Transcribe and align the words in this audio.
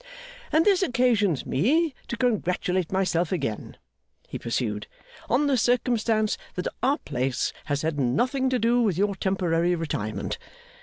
'And 0.51 0.65
this 0.65 0.81
occasions 0.81 1.45
me 1.45 1.93
to 2.07 2.17
congratulate 2.17 2.91
myself 2.91 3.31
again,' 3.31 3.77
he 4.27 4.39
pursued, 4.39 4.87
'on 5.29 5.45
the 5.45 5.57
circumstance 5.57 6.39
that 6.55 6.67
our 6.81 6.97
place 6.97 7.53
has 7.65 7.83
had 7.83 7.99
nothing 7.99 8.49
to 8.49 8.57
do 8.57 8.81
with 8.81 8.97
your 8.97 9.13
temporary 9.13 9.75
retirement. 9.75 10.39